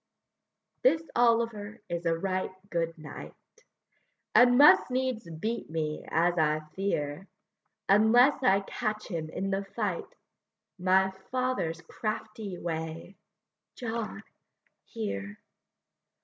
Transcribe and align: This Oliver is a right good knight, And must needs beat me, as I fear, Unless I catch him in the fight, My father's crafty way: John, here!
This 0.81 1.03
Oliver 1.15 1.79
is 1.87 2.07
a 2.07 2.17
right 2.17 2.49
good 2.71 2.97
knight, 2.97 3.35
And 4.33 4.57
must 4.57 4.89
needs 4.89 5.29
beat 5.29 5.69
me, 5.69 6.05
as 6.09 6.39
I 6.39 6.61
fear, 6.75 7.27
Unless 7.87 8.41
I 8.41 8.61
catch 8.61 9.07
him 9.09 9.29
in 9.29 9.51
the 9.51 9.63
fight, 9.63 10.15
My 10.79 11.11
father's 11.29 11.81
crafty 11.81 12.57
way: 12.57 13.15
John, 13.75 14.23
here! 14.85 15.37